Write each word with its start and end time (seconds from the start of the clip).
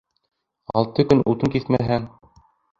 Алты 0.81 1.05
көн 1.13 1.23
утын 1.35 1.55
киҫмәһәң 1.59 2.11